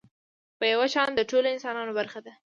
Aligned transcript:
په 0.57 0.65
يو 0.73 0.81
شان 0.93 1.09
د 1.15 1.21
ټولو 1.29 1.47
انسانانو 1.55 1.91
برخه 1.99 2.19
ده. 2.25 2.33